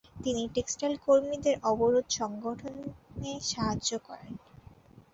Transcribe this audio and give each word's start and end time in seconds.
তিনি 0.15 0.43
টেক্সটাইল 0.55 0.95
কর্মীদের 1.05 1.55
অবরোধ 1.63 2.05
সংগঠনে 2.19 3.31
সাহায্য 3.49 3.89
করেন। 4.07 4.33